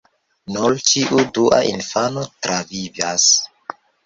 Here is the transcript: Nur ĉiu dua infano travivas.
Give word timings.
Nur 0.53 0.77
ĉiu 0.91 1.25
dua 1.39 1.59
infano 1.73 2.25
travivas. 2.47 3.29